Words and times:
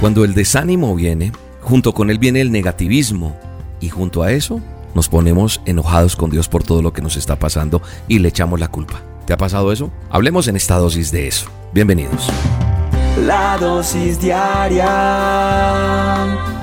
Cuando 0.00 0.24
el 0.24 0.32
desánimo 0.32 0.94
viene, 0.94 1.32
junto 1.60 1.92
con 1.92 2.08
él 2.08 2.20
viene 2.20 2.40
el 2.40 2.52
negativismo 2.52 3.36
y 3.80 3.88
junto 3.88 4.22
a 4.22 4.30
eso 4.30 4.60
nos 4.94 5.08
ponemos 5.08 5.60
enojados 5.66 6.14
con 6.14 6.30
Dios 6.30 6.48
por 6.48 6.62
todo 6.62 6.82
lo 6.82 6.92
que 6.92 7.02
nos 7.02 7.16
está 7.16 7.36
pasando 7.36 7.82
y 8.06 8.20
le 8.20 8.28
echamos 8.28 8.60
la 8.60 8.68
culpa. 8.68 9.02
¿Te 9.26 9.32
ha 9.32 9.36
pasado 9.36 9.72
eso? 9.72 9.90
Hablemos 10.08 10.46
en 10.46 10.54
esta 10.54 10.76
dosis 10.76 11.10
de 11.10 11.26
eso. 11.26 11.50
Bienvenidos. 11.72 12.30
La 13.26 13.58
dosis 13.58 14.20
diaria 14.20 14.86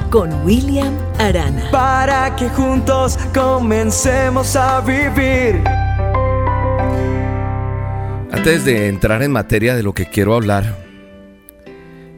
con 0.10 0.46
William 0.46 0.94
Arana. 1.20 1.70
Para 1.72 2.34
que 2.38 2.48
juntos 2.48 3.20
comencemos 3.34 4.56
a 4.56 4.80
vivir. 4.80 5.62
Antes 8.32 8.64
de 8.64 8.88
entrar 8.88 9.22
en 9.24 9.34
materia 9.34 9.76
de 9.76 9.84
lo 9.84 9.92
que 9.92 10.06
quiero 10.06 10.36
hablar, 10.36 10.78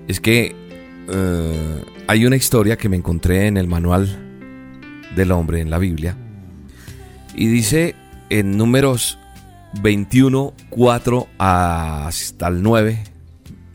es 0.08 0.20
que 0.20 0.67
eh, 1.10 1.84
hay 2.08 2.26
una 2.26 2.36
historia 2.36 2.78
que 2.78 2.90
me 2.90 2.98
encontré 2.98 3.48
en 3.48 3.58
el 3.58 3.68
manual 3.68 4.08
del 5.16 5.32
hombre 5.32 5.62
en 5.62 5.70
la 5.70 5.78
Biblia 5.78 6.16
y 7.36 7.48
dice 7.48 7.96
en 8.30 8.58
números 8.58 9.18
21, 9.82 10.54
4 10.70 11.28
hasta 11.38 12.48
el 12.48 12.64
9, 12.64 13.04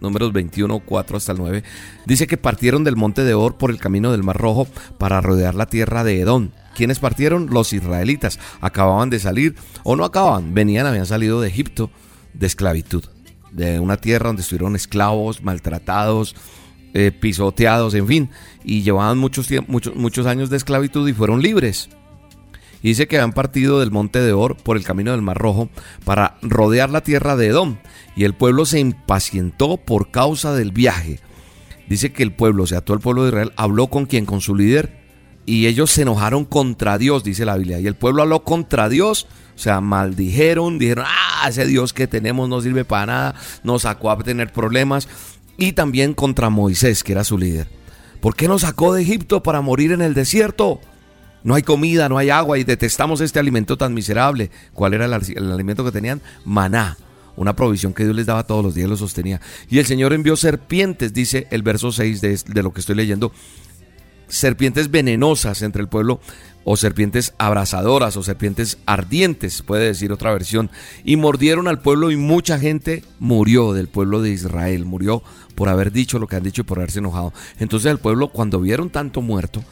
números 0.00 0.32
21, 0.32 0.80
4 0.80 1.16
hasta 1.16 1.32
el 1.32 1.38
9, 1.38 1.62
dice 2.06 2.26
que 2.26 2.36
partieron 2.36 2.84
del 2.84 2.96
monte 2.96 3.24
de 3.24 3.34
Or 3.34 3.56
por 3.56 3.70
el 3.70 3.78
camino 3.78 4.12
del 4.12 4.22
Mar 4.22 4.36
Rojo 4.36 4.66
para 4.98 5.20
rodear 5.20 5.54
la 5.54 5.66
tierra 5.66 6.04
de 6.04 6.20
Edom. 6.20 6.50
¿Quiénes 6.74 6.98
partieron? 6.98 7.48
Los 7.50 7.72
israelitas. 7.72 8.38
Acababan 8.60 9.10
de 9.10 9.18
salir, 9.18 9.54
o 9.84 9.94
no 9.94 10.04
acababan, 10.04 10.54
venían, 10.54 10.86
habían 10.86 11.06
salido 11.06 11.40
de 11.40 11.48
Egipto 11.48 11.90
de 12.32 12.46
esclavitud, 12.46 13.04
de 13.50 13.78
una 13.78 13.98
tierra 13.98 14.28
donde 14.28 14.42
estuvieron 14.42 14.74
esclavos, 14.74 15.42
maltratados, 15.42 16.34
eh, 16.94 17.12
pisoteados, 17.12 17.94
en 17.94 18.06
fin, 18.06 18.30
y 18.64 18.82
llevaban 18.82 19.18
muchos, 19.18 19.48
muchos, 19.66 19.94
muchos 19.94 20.26
años 20.26 20.50
de 20.50 20.56
esclavitud 20.56 21.08
y 21.08 21.12
fueron 21.12 21.42
libres. 21.42 21.88
Dice 22.82 23.06
que 23.06 23.16
habían 23.16 23.32
partido 23.32 23.78
del 23.78 23.92
monte 23.92 24.20
de 24.20 24.32
Or 24.32 24.56
por 24.56 24.76
el 24.76 24.84
camino 24.84 25.12
del 25.12 25.22
Mar 25.22 25.38
Rojo 25.38 25.68
para 26.04 26.36
rodear 26.42 26.90
la 26.90 27.02
tierra 27.02 27.36
de 27.36 27.46
Edom, 27.46 27.76
y 28.16 28.24
el 28.24 28.34
pueblo 28.34 28.66
se 28.66 28.80
impacientó 28.80 29.76
por 29.76 30.10
causa 30.10 30.52
del 30.52 30.72
viaje. 30.72 31.20
Dice 31.88 32.12
que 32.12 32.22
el 32.22 32.32
pueblo, 32.32 32.64
o 32.64 32.66
sea, 32.66 32.80
todo 32.80 32.96
el 32.96 33.02
pueblo 33.02 33.22
de 33.22 33.28
Israel, 33.28 33.52
habló 33.56 33.86
con 33.86 34.06
quien, 34.06 34.26
con 34.26 34.40
su 34.40 34.56
líder, 34.56 35.00
y 35.46 35.66
ellos 35.66 35.90
se 35.90 36.02
enojaron 36.02 36.44
contra 36.44 36.98
Dios, 36.98 37.24
dice 37.24 37.44
la 37.44 37.56
Biblia. 37.56 37.80
Y 37.80 37.86
el 37.86 37.96
pueblo 37.96 38.22
habló 38.22 38.44
contra 38.44 38.88
Dios, 38.88 39.26
o 39.54 39.58
sea, 39.58 39.80
maldijeron, 39.80 40.78
dijeron, 40.78 41.04
ah, 41.08 41.48
ese 41.48 41.66
Dios 41.66 41.92
que 41.92 42.06
tenemos 42.06 42.48
no 42.48 42.60
sirve 42.60 42.84
para 42.84 43.06
nada, 43.06 43.34
nos 43.62 43.82
sacó 43.82 44.10
a 44.10 44.18
tener 44.18 44.52
problemas 44.52 45.08
y 45.56 45.72
también 45.72 46.14
contra 46.14 46.50
Moisés, 46.50 47.04
que 47.04 47.12
era 47.12 47.24
su 47.24 47.38
líder. 47.38 47.68
¿Por 48.20 48.36
qué 48.36 48.48
nos 48.48 48.62
sacó 48.62 48.94
de 48.94 49.02
Egipto 49.02 49.42
para 49.42 49.60
morir 49.60 49.92
en 49.92 50.02
el 50.02 50.14
desierto? 50.14 50.80
No 51.44 51.54
hay 51.54 51.62
comida, 51.62 52.08
no 52.08 52.18
hay 52.18 52.30
agua 52.30 52.58
y 52.58 52.64
detestamos 52.64 53.20
este 53.20 53.40
alimento 53.40 53.76
tan 53.76 53.94
miserable. 53.94 54.50
¿Cuál 54.74 54.94
era 54.94 55.06
el, 55.06 55.12
alimento 55.52 55.84
que 55.84 55.92
tenían? 55.92 56.20
Maná 56.44 56.96
una 57.34 57.56
provisión 57.56 57.94
que 57.94 58.04
Dios 58.04 58.14
les 58.14 58.26
daba 58.26 58.46
todos 58.46 58.62
los 58.62 58.74
días, 58.74 58.90
lo 58.90 58.96
sostenía. 58.96 59.40
Y 59.70 59.78
el 59.78 59.86
Señor 59.86 60.12
envió 60.12 60.36
serpientes, 60.36 61.14
dice 61.14 61.46
el 61.50 61.62
verso 61.62 61.90
6 61.90 62.20
de, 62.20 62.38
de, 62.46 62.62
lo 62.62 62.74
que 62.74 62.80
estoy 62.80 62.94
leyendo, 62.94 63.32
serpientes 64.32 64.90
venenosas 64.90 65.60
entre 65.62 65.82
el 65.82 65.88
pueblo, 65.88 66.20
o 66.64 66.76
serpientes 66.76 67.34
abrasadoras, 67.38 68.16
o 68.16 68.22
serpientes 68.22 68.78
ardientes, 68.86 69.62
puede 69.62 69.86
decir 69.86 70.10
otra 70.10 70.32
versión, 70.32 70.70
y 71.04 71.16
mordieron 71.16 71.68
al 71.68 71.80
pueblo 71.80 72.10
y 72.10 72.16
mucha 72.16 72.58
gente 72.58 73.04
murió 73.18 73.72
del 73.72 73.88
pueblo 73.88 74.22
de 74.22 74.30
Israel, 74.30 74.84
murió 74.86 75.22
por 75.54 75.68
haber 75.68 75.92
dicho 75.92 76.18
lo 76.18 76.28
que 76.28 76.36
han 76.36 76.44
dicho 76.44 76.62
y 76.62 76.64
por 76.64 76.78
haberse 76.78 77.00
enojado. 77.00 77.32
Entonces 77.58 77.90
el 77.90 77.98
pueblo, 77.98 78.28
cuando 78.28 78.60
vieron 78.60 78.90
tanto 78.90 79.20
muerto, 79.20 79.62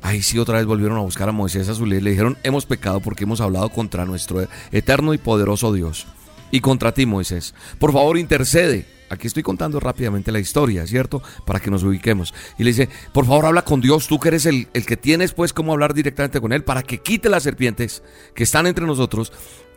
ahí 0.00 0.22
sí 0.22 0.38
otra 0.38 0.58
vez 0.58 0.66
volvieron 0.66 0.98
a 0.98 1.02
buscar 1.02 1.28
a 1.28 1.32
Moisés 1.32 1.68
a 1.68 1.74
su 1.74 1.84
líder. 1.84 2.04
Le 2.04 2.10
dijeron, 2.10 2.38
hemos 2.44 2.66
pecado 2.66 3.00
porque 3.00 3.24
hemos 3.24 3.40
hablado 3.40 3.68
contra 3.70 4.04
nuestro 4.04 4.46
eterno 4.70 5.12
y 5.12 5.18
poderoso 5.18 5.72
Dios. 5.72 6.06
Y 6.52 6.60
contra 6.60 6.92
ti, 6.92 7.04
Moisés. 7.04 7.52
Por 7.80 7.92
favor, 7.92 8.16
intercede. 8.16 8.93
Aquí 9.10 9.26
estoy 9.26 9.42
contando 9.42 9.80
rápidamente 9.80 10.32
la 10.32 10.40
historia, 10.40 10.86
¿cierto? 10.86 11.22
Para 11.44 11.60
que 11.60 11.70
nos 11.70 11.82
ubiquemos. 11.82 12.34
Y 12.58 12.64
le 12.64 12.70
dice, 12.70 12.88
por 13.12 13.26
favor, 13.26 13.46
habla 13.46 13.62
con 13.62 13.80
Dios, 13.80 14.08
tú 14.08 14.18
que 14.18 14.28
eres 14.28 14.46
el, 14.46 14.68
el 14.72 14.86
que 14.86 14.96
tienes 14.96 15.32
pues 15.32 15.52
cómo 15.52 15.72
hablar 15.72 15.94
directamente 15.94 16.40
con 16.40 16.52
Él, 16.52 16.64
para 16.64 16.82
que 16.82 16.98
quite 16.98 17.28
las 17.28 17.42
serpientes 17.42 18.02
que 18.34 18.44
están 18.44 18.66
entre 18.66 18.86
nosotros 18.86 19.32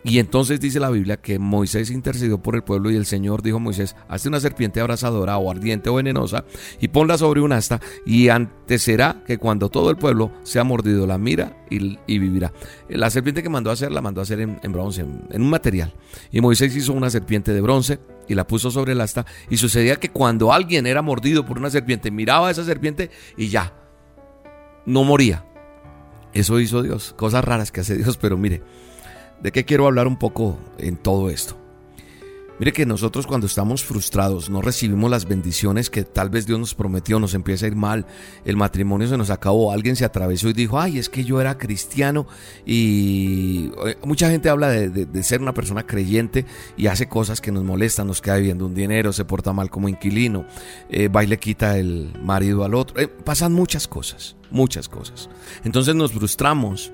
y 0.07 0.19
entonces 0.19 0.61
dice 0.61 0.79
la 0.79 0.89
Biblia 0.89 1.17
que 1.17 1.37
Moisés 1.37 1.91
intercedió 1.91 2.37
por 2.37 2.55
el 2.55 2.63
pueblo 2.63 2.89
y 2.89 2.95
el 2.95 3.05
Señor 3.05 3.41
dijo 3.41 3.57
a 3.57 3.59
Moisés, 3.59 3.95
hazte 4.07 4.29
una 4.29 4.39
serpiente 4.39 4.79
abrasadora 4.79 5.37
o 5.37 5.51
ardiente 5.51 5.89
o 5.89 5.95
venenosa 5.95 6.45
y 6.79 6.87
ponla 6.87 7.17
sobre 7.17 7.41
un 7.41 7.51
asta 7.51 7.81
y 8.05 8.29
antes 8.29 8.83
será 8.83 9.23
que 9.25 9.37
cuando 9.37 9.69
todo 9.69 9.89
el 9.89 9.97
pueblo 9.97 10.31
sea 10.43 10.63
mordido 10.63 11.05
la 11.07 11.17
mira 11.17 11.57
y, 11.69 11.97
vivirá. 12.07 12.53
La 12.87 13.09
serpiente 13.09 13.43
que 13.43 13.49
mandó 13.49 13.69
a 13.69 13.73
hacer 13.73 13.91
la 13.91 14.01
mandó 14.01 14.21
a 14.21 14.23
hacer 14.23 14.39
en, 14.39 14.71
bronce, 14.71 15.01
en, 15.01 15.41
un 15.41 15.49
material. 15.49 15.93
Y 16.31 16.39
Moisés 16.39 16.73
hizo 16.75 16.93
una 16.93 17.09
serpiente 17.09 17.51
de 17.51 17.59
bronce 17.59 17.99
y 18.27 18.35
la 18.35 18.47
puso 18.47 18.71
sobre 18.71 18.93
el 18.93 19.01
asta 19.01 19.25
y 19.49 19.57
sucedía 19.57 19.97
que 19.97 20.09
cuando 20.09 20.53
alguien 20.53 20.85
era 20.85 21.01
mordido 21.01 21.45
por 21.45 21.57
una 21.57 21.69
serpiente, 21.69 22.11
miraba 22.11 22.47
a 22.47 22.51
esa 22.51 22.63
serpiente 22.63 23.09
y 23.35 23.49
ya, 23.49 23.73
no 24.85 25.03
moría. 25.03 25.45
Eso 26.33 26.59
hizo 26.59 26.83
Dios, 26.83 27.13
cosas 27.17 27.43
raras 27.43 27.71
que 27.71 27.81
hace 27.81 27.97
Dios, 27.97 28.17
pero 28.17 28.37
mire. 28.37 28.61
¿De 29.41 29.51
qué 29.51 29.65
quiero 29.65 29.85
hablar 29.85 30.07
un 30.07 30.17
poco 30.17 30.57
en 30.79 30.97
todo 30.97 31.29
esto? 31.29 31.66
Mire 32.59 32.73
que 32.73 32.87
nosotros 32.87 33.27
cuando 33.27 33.45
estamos 33.45 33.83
frustrados 33.83 34.49
no 34.49 34.63
recibimos 34.63 35.11
las 35.11 35.27
bendiciones 35.27 35.91
que 35.91 36.03
tal 36.03 36.31
vez 36.31 36.47
Dios 36.47 36.57
nos 36.59 36.73
prometió, 36.73 37.19
nos 37.19 37.35
empieza 37.35 37.65
a 37.65 37.69
ir 37.69 37.75
mal, 37.75 38.07
el 38.45 38.57
matrimonio 38.57 39.07
se 39.07 39.15
nos 39.15 39.29
acabó, 39.29 39.71
alguien 39.71 39.95
se 39.95 40.05
atravesó 40.05 40.49
y 40.49 40.53
dijo, 40.53 40.79
ay, 40.79 40.97
es 40.97 41.07
que 41.07 41.23
yo 41.23 41.39
era 41.39 41.59
cristiano 41.59 42.25
y 42.65 43.69
eh, 43.85 43.97
mucha 44.03 44.31
gente 44.31 44.49
habla 44.49 44.69
de, 44.69 45.23
ser 45.23 45.41
una 45.41 45.53
persona 45.53 45.85
creyente 45.85 46.45
y 46.77 46.87
hace 46.87 47.07
cosas 47.07 47.41
que 47.41 47.51
nos 47.51 47.63
molestan, 47.63 48.07
nos 48.07 48.21
queda 48.21 48.37
viendo 48.37 48.65
un 48.65 48.73
dinero, 48.73 49.13
se 49.13 49.23
porta 49.23 49.53
mal 49.53 49.69
como 49.69 49.87
inquilino, 49.87 50.47
eh, 50.89 51.09
va 51.09 51.23
y 51.23 51.27
le 51.27 51.37
quita 51.37 51.77
el 51.77 52.11
marido 52.23 52.63
al 52.63 52.73
otro, 52.73 52.99
eh, 52.99 53.07
pasan 53.07 53.53
muchas 53.53 53.87
cosas, 53.87 54.35
muchas 54.49 54.89
cosas. 54.89 55.29
Entonces 55.63 55.93
nos 55.93 56.11
frustramos 56.11 56.91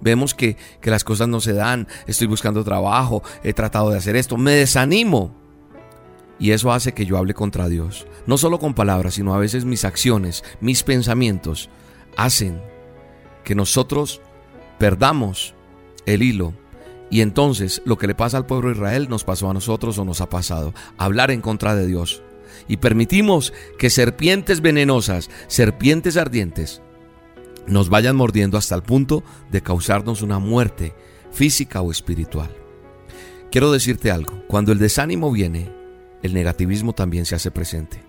Vemos 0.00 0.34
que, 0.34 0.56
las 0.82 1.04
cosas 1.04 1.28
no 1.28 1.40
se 1.40 1.52
dan, 1.52 1.88
estoy 2.06 2.26
buscando 2.26 2.64
trabajo, 2.64 3.22
he 3.42 3.52
tratado 3.52 3.90
de 3.90 3.98
hacer 3.98 4.16
esto, 4.16 4.36
me 4.36 4.52
desanimo. 4.52 5.34
Y 6.38 6.50
eso 6.50 6.72
hace 6.72 6.92
que 6.92 7.06
yo 7.06 7.16
hable 7.16 7.34
contra 7.34 7.68
Dios. 7.68 8.06
No 8.26 8.36
solo 8.36 8.58
con 8.58 8.74
palabras, 8.74 9.14
sino 9.14 9.34
a 9.34 9.38
veces 9.38 9.64
mis 9.64 9.84
acciones, 9.84 10.44
mis 10.60 10.82
pensamientos, 10.82 11.70
hacen 12.16 12.60
que 13.42 13.54
nosotros 13.54 14.20
perdamos 14.78 15.54
el 16.04 16.22
hilo. 16.22 16.52
Y 17.10 17.20
entonces 17.20 17.80
lo 17.84 17.96
que 17.96 18.06
le 18.06 18.14
pasa 18.14 18.36
al 18.36 18.46
pueblo 18.46 18.68
de 18.68 18.74
Israel 18.74 19.08
nos 19.08 19.24
pasó 19.24 19.48
a 19.48 19.54
nosotros 19.54 19.98
o 19.98 20.04
nos 20.04 20.20
ha 20.20 20.28
pasado. 20.28 20.74
Hablar 20.98 21.30
en 21.30 21.40
contra 21.40 21.74
de 21.74 21.86
Dios. 21.86 22.22
Y 22.68 22.78
permitimos 22.78 23.52
que 23.78 23.90
serpientes 23.90 24.60
venenosas, 24.60 25.30
serpientes 25.46 26.16
ardientes, 26.16 26.82
nos 27.66 27.88
vayan 27.88 28.16
mordiendo 28.16 28.58
hasta 28.58 28.74
el 28.74 28.82
punto 28.82 29.22
de 29.50 29.62
causarnos 29.62 30.22
una 30.22 30.38
muerte 30.38 30.94
física 31.32 31.82
o 31.82 31.90
espiritual. 31.90 32.50
Quiero 33.50 33.72
decirte 33.72 34.10
algo, 34.10 34.42
cuando 34.48 34.72
el 34.72 34.78
desánimo 34.78 35.30
viene, 35.30 35.70
el 36.22 36.34
negativismo 36.34 36.92
también 36.92 37.26
se 37.26 37.34
hace 37.34 37.50
presente. 37.50 38.02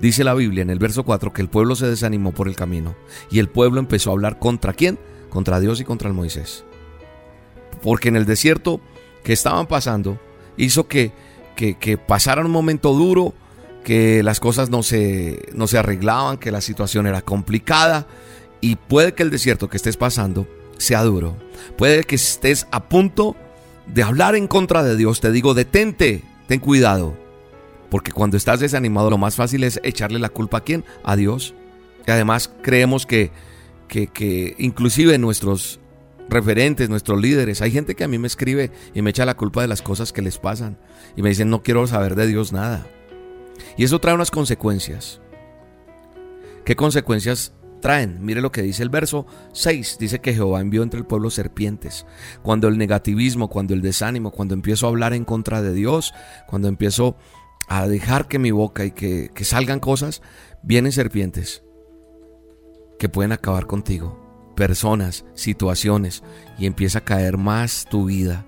Dice 0.00 0.24
la 0.24 0.34
Biblia 0.34 0.62
en 0.62 0.70
el 0.70 0.78
verso 0.78 1.04
4 1.04 1.32
que 1.32 1.42
el 1.42 1.48
pueblo 1.48 1.76
se 1.76 1.86
desanimó 1.86 2.32
por 2.32 2.48
el 2.48 2.56
camino 2.56 2.94
y 3.30 3.38
el 3.38 3.48
pueblo 3.48 3.78
empezó 3.78 4.10
a 4.10 4.12
hablar 4.14 4.38
contra 4.38 4.72
quién? 4.72 4.98
Contra 5.28 5.60
Dios 5.60 5.80
y 5.80 5.84
contra 5.84 6.08
el 6.08 6.14
Moisés. 6.14 6.64
Porque 7.82 8.08
en 8.08 8.16
el 8.16 8.24
desierto 8.24 8.80
que 9.22 9.32
estaban 9.32 9.66
pasando 9.66 10.18
hizo 10.56 10.88
que, 10.88 11.12
que, 11.56 11.76
que 11.76 11.98
pasaran 11.98 12.46
un 12.46 12.52
momento 12.52 12.94
duro, 12.94 13.34
que 13.84 14.22
las 14.22 14.40
cosas 14.40 14.70
no 14.70 14.82
se, 14.82 15.46
no 15.54 15.66
se 15.66 15.78
arreglaban, 15.78 16.38
que 16.38 16.50
la 16.50 16.60
situación 16.60 17.06
era 17.06 17.22
complicada 17.22 18.06
y 18.60 18.76
puede 18.76 19.14
que 19.14 19.22
el 19.22 19.30
desierto 19.30 19.68
que 19.68 19.76
estés 19.76 19.96
pasando 19.96 20.48
sea 20.78 21.02
duro. 21.02 21.36
Puede 21.76 22.04
que 22.04 22.16
estés 22.16 22.66
a 22.70 22.88
punto 22.88 23.36
de 23.86 24.02
hablar 24.02 24.34
en 24.34 24.48
contra 24.48 24.82
de 24.82 24.96
Dios. 24.96 25.20
Te 25.20 25.30
digo, 25.30 25.54
detente, 25.54 26.22
ten 26.48 26.60
cuidado. 26.60 27.16
Porque 27.90 28.12
cuando 28.12 28.36
estás 28.36 28.60
desanimado 28.60 29.10
lo 29.10 29.18
más 29.18 29.36
fácil 29.36 29.64
es 29.64 29.80
echarle 29.84 30.18
la 30.18 30.28
culpa 30.28 30.58
a 30.58 30.64
quién? 30.64 30.84
A 31.04 31.16
Dios. 31.16 31.54
Y 32.06 32.10
además 32.10 32.52
creemos 32.62 33.06
que, 33.06 33.30
que, 33.88 34.08
que 34.08 34.54
inclusive 34.58 35.18
nuestros 35.18 35.80
referentes, 36.28 36.88
nuestros 36.88 37.20
líderes, 37.20 37.62
hay 37.62 37.70
gente 37.70 37.94
que 37.94 38.04
a 38.04 38.08
mí 38.08 38.18
me 38.18 38.26
escribe 38.26 38.72
y 38.94 39.02
me 39.02 39.10
echa 39.10 39.24
la 39.24 39.36
culpa 39.36 39.62
de 39.62 39.68
las 39.68 39.82
cosas 39.82 40.12
que 40.12 40.22
les 40.22 40.38
pasan. 40.38 40.78
Y 41.16 41.22
me 41.22 41.28
dicen, 41.28 41.50
no 41.50 41.62
quiero 41.62 41.86
saber 41.86 42.16
de 42.16 42.26
Dios 42.26 42.52
nada. 42.52 42.86
Y 43.76 43.84
eso 43.84 44.00
trae 44.00 44.14
unas 44.14 44.30
consecuencias. 44.30 45.20
¿Qué 46.64 46.74
consecuencias 46.74 47.54
traen. 47.86 48.18
Mire 48.20 48.40
lo 48.40 48.50
que 48.50 48.62
dice 48.62 48.82
el 48.82 48.88
verso 48.88 49.26
6. 49.52 49.98
Dice 50.00 50.20
que 50.20 50.34
Jehová 50.34 50.60
envió 50.60 50.82
entre 50.82 50.98
el 50.98 51.06
pueblo 51.06 51.30
serpientes. 51.30 52.04
Cuando 52.42 52.66
el 52.66 52.78
negativismo, 52.78 53.48
cuando 53.48 53.74
el 53.74 53.80
desánimo, 53.80 54.32
cuando 54.32 54.54
empiezo 54.54 54.86
a 54.86 54.88
hablar 54.88 55.12
en 55.12 55.24
contra 55.24 55.62
de 55.62 55.72
Dios, 55.72 56.12
cuando 56.48 56.66
empiezo 56.66 57.16
a 57.68 57.86
dejar 57.86 58.26
que 58.26 58.40
mi 58.40 58.50
boca 58.50 58.84
y 58.84 58.90
que, 58.90 59.30
salgan 59.44 59.78
cosas, 59.78 60.20
vienen 60.64 60.90
serpientes 60.90 61.62
que 62.98 63.08
pueden 63.08 63.30
acabar 63.30 63.68
contigo, 63.68 64.52
personas, 64.56 65.24
situaciones, 65.34 66.24
y 66.58 66.66
empieza 66.66 66.98
a 66.98 67.04
caer 67.04 67.38
más 67.38 67.86
tu 67.88 68.06
vida, 68.06 68.46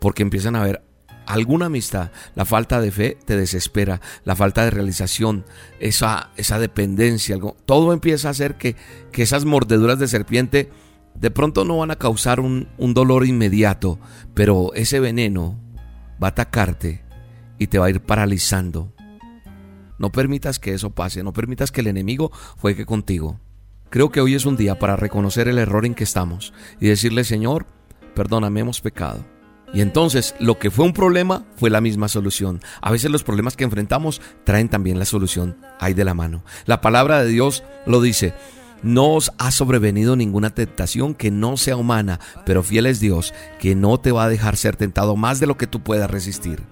porque 0.00 0.22
empiezan 0.22 0.56
a 0.56 0.64
ver 0.64 0.82
alguna 1.26 1.66
amistad, 1.66 2.10
la 2.34 2.44
falta 2.44 2.80
de 2.80 2.90
fe 2.90 3.18
te 3.24 3.36
desespera, 3.36 4.00
la 4.24 4.36
falta 4.36 4.64
de 4.64 4.70
realización, 4.70 5.44
esa, 5.78 6.30
esa 6.36 6.58
dependencia, 6.58 7.34
algo, 7.34 7.56
todo 7.66 7.92
empieza 7.92 8.28
a 8.28 8.32
hacer 8.32 8.56
que, 8.56 8.76
que 9.12 9.22
esas 9.22 9.44
mordeduras 9.44 9.98
de 9.98 10.08
serpiente 10.08 10.70
de 11.14 11.30
pronto 11.30 11.64
no 11.64 11.78
van 11.78 11.90
a 11.90 11.96
causar 11.96 12.40
un, 12.40 12.68
un 12.78 12.94
dolor 12.94 13.26
inmediato, 13.26 13.98
pero 14.34 14.72
ese 14.74 15.00
veneno 15.00 15.58
va 16.22 16.28
a 16.28 16.30
atacarte 16.30 17.02
y 17.58 17.66
te 17.66 17.78
va 17.78 17.86
a 17.86 17.90
ir 17.90 18.00
paralizando. 18.00 18.92
No 19.98 20.10
permitas 20.10 20.58
que 20.58 20.72
eso 20.72 20.90
pase, 20.90 21.22
no 21.22 21.32
permitas 21.32 21.70
que 21.70 21.82
el 21.82 21.88
enemigo 21.88 22.32
juegue 22.58 22.86
contigo. 22.86 23.38
Creo 23.90 24.10
que 24.10 24.20
hoy 24.20 24.34
es 24.34 24.46
un 24.46 24.56
día 24.56 24.78
para 24.78 24.96
reconocer 24.96 25.48
el 25.48 25.58
error 25.58 25.84
en 25.84 25.94
que 25.94 26.04
estamos 26.04 26.54
y 26.80 26.86
decirle, 26.86 27.24
Señor, 27.24 27.66
perdóname, 28.14 28.60
hemos 28.60 28.80
pecado. 28.80 29.26
Y 29.72 29.82
entonces 29.82 30.34
lo 30.40 30.58
que 30.58 30.70
fue 30.70 30.84
un 30.84 30.92
problema 30.92 31.44
fue 31.56 31.70
la 31.70 31.80
misma 31.80 32.08
solución. 32.08 32.60
A 32.80 32.90
veces 32.90 33.10
los 33.10 33.22
problemas 33.22 33.56
que 33.56 33.64
enfrentamos 33.64 34.20
traen 34.44 34.68
también 34.68 34.98
la 34.98 35.04
solución 35.04 35.56
ahí 35.78 35.94
de 35.94 36.04
la 36.04 36.14
mano. 36.14 36.42
La 36.66 36.80
palabra 36.80 37.22
de 37.22 37.28
Dios 37.28 37.62
lo 37.86 38.00
dice. 38.00 38.34
No 38.82 39.12
os 39.12 39.30
ha 39.36 39.50
sobrevenido 39.50 40.16
ninguna 40.16 40.54
tentación 40.54 41.14
que 41.14 41.30
no 41.30 41.58
sea 41.58 41.76
humana, 41.76 42.18
pero 42.46 42.62
fiel 42.62 42.86
es 42.86 42.98
Dios, 42.98 43.34
que 43.58 43.74
no 43.74 44.00
te 44.00 44.10
va 44.10 44.24
a 44.24 44.28
dejar 44.30 44.56
ser 44.56 44.74
tentado 44.76 45.16
más 45.16 45.38
de 45.38 45.46
lo 45.46 45.58
que 45.58 45.66
tú 45.66 45.82
puedas 45.82 46.10
resistir. 46.10 46.62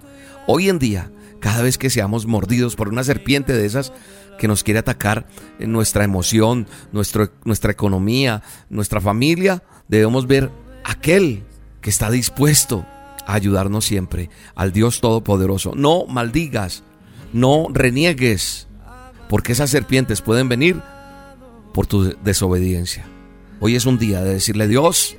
Hoy 0.47 0.69
en 0.69 0.79
día, 0.79 1.11
cada 1.39 1.61
vez 1.61 1.77
que 1.77 1.91
seamos 1.91 2.25
mordidos 2.25 2.75
por 2.75 2.89
una 2.89 3.03
serpiente 3.03 3.53
de 3.53 3.67
esas 3.67 3.93
que 4.39 4.47
nos 4.47 4.63
quiere 4.63 4.79
atacar 4.79 5.27
en 5.59 5.71
nuestra 5.71 6.03
emoción, 6.03 6.67
nuestra 6.91 7.71
economía, 7.71 8.41
nuestra 8.71 9.01
familia, 9.01 9.61
debemos 9.87 10.25
ver 10.25 10.49
aquel 10.83 11.43
que 11.81 11.89
está 11.89 12.09
dispuesto 12.09 12.85
a 13.25 13.33
ayudarnos 13.33 13.85
siempre, 13.85 14.29
al 14.55 14.71
Dios 14.71 15.01
Todopoderoso. 15.01 15.73
No 15.75 16.05
maldigas, 16.05 16.83
no 17.33 17.67
reniegues, 17.71 18.67
porque 19.27 19.51
esas 19.51 19.69
serpientes 19.69 20.21
pueden 20.21 20.49
venir 20.49 20.81
por 21.73 21.87
tu 21.87 22.15
desobediencia. 22.23 23.05
Hoy 23.59 23.75
es 23.75 23.85
un 23.85 23.99
día 23.99 24.21
de 24.21 24.33
decirle, 24.33 24.67
Dios, 24.67 25.15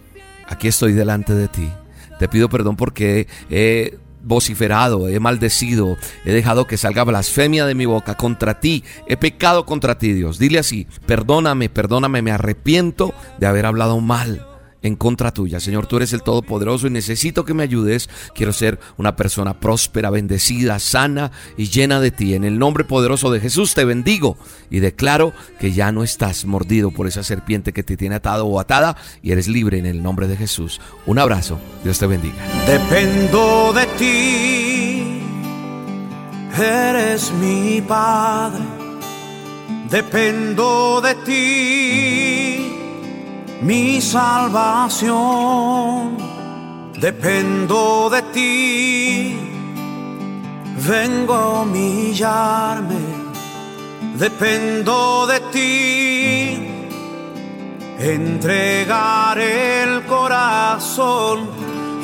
aquí 0.48 0.68
estoy 0.68 0.92
delante 0.92 1.34
de 1.34 1.48
ti. 1.48 1.70
Te 2.18 2.28
pido 2.28 2.48
perdón 2.48 2.76
porque 2.76 3.28
he 3.48 3.98
vociferado, 4.22 5.08
he 5.08 5.20
maldecido, 5.20 5.96
he 6.24 6.32
dejado 6.32 6.66
que 6.66 6.76
salga 6.76 7.04
blasfemia 7.04 7.64
de 7.64 7.74
mi 7.74 7.86
boca 7.86 8.16
contra 8.16 8.60
ti, 8.60 8.84
he 9.06 9.16
pecado 9.16 9.64
contra 9.64 9.96
ti, 9.98 10.12
Dios. 10.12 10.38
Dile 10.38 10.58
así, 10.58 10.86
perdóname, 11.06 11.70
perdóname, 11.70 12.20
me 12.20 12.32
arrepiento 12.32 13.14
de 13.38 13.46
haber 13.46 13.64
hablado 13.64 14.00
mal 14.00 14.46
en 14.82 14.96
contra 14.96 15.32
tuya. 15.32 15.60
Señor, 15.60 15.86
tú 15.86 15.96
eres 15.96 16.12
el 16.12 16.22
Todopoderoso 16.22 16.86
y 16.86 16.90
necesito 16.90 17.44
que 17.44 17.54
me 17.54 17.62
ayudes. 17.62 18.08
Quiero 18.34 18.52
ser 18.52 18.78
una 18.96 19.16
persona 19.16 19.58
próspera, 19.58 20.10
bendecida, 20.10 20.78
sana 20.78 21.32
y 21.56 21.68
llena 21.68 22.00
de 22.00 22.10
ti. 22.10 22.34
En 22.34 22.44
el 22.44 22.58
nombre 22.58 22.84
poderoso 22.84 23.30
de 23.30 23.40
Jesús 23.40 23.74
te 23.74 23.84
bendigo 23.84 24.36
y 24.70 24.80
declaro 24.80 25.32
que 25.58 25.72
ya 25.72 25.92
no 25.92 26.02
estás 26.02 26.44
mordido 26.44 26.90
por 26.90 27.06
esa 27.06 27.22
serpiente 27.22 27.72
que 27.72 27.82
te 27.82 27.96
tiene 27.96 28.16
atado 28.16 28.46
o 28.46 28.60
atada 28.60 28.96
y 29.22 29.32
eres 29.32 29.48
libre 29.48 29.78
en 29.78 29.86
el 29.86 30.02
nombre 30.02 30.26
de 30.26 30.36
Jesús. 30.36 30.80
Un 31.06 31.18
abrazo. 31.18 31.58
Dios 31.84 31.98
te 31.98 32.06
bendiga. 32.06 32.36
Dependo 32.66 33.72
de 33.72 33.86
ti. 33.98 35.20
Eres 36.58 37.32
mi 37.32 37.80
Padre. 37.80 38.64
Dependo 39.90 41.00
de 41.00 41.14
ti 41.16 42.29
mi 43.62 44.00
salvación. 44.00 45.10
Dependo 47.00 48.10
de 48.10 48.22
ti, 48.34 49.38
vengo 50.86 51.34
a 51.34 51.62
humillarme, 51.62 53.00
dependo 54.16 55.26
de 55.26 55.40
ti, 55.54 56.68
entregar 57.98 59.38
el 59.38 60.04
corazón 60.04 61.48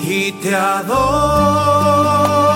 y 0.03 0.33
te 0.33 0.55
adoro, 0.55 2.56